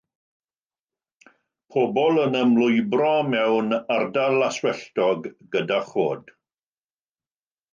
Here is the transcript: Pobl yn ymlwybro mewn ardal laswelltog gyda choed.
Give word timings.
Pobl 1.75 2.21
yn 2.21 2.37
ymlwybro 2.39 3.11
mewn 3.35 3.69
ardal 3.97 4.39
laswelltog 4.45 5.29
gyda 5.57 5.81
choed. 5.91 6.33